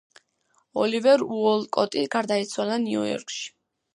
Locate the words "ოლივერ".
0.83-1.25